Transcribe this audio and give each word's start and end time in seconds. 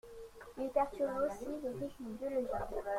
Il 0.57 0.67
perturbe 0.71 1.27
aussi 1.27 1.45
les 1.61 1.69
rythmes 1.69 2.13
biologiques. 2.15 2.49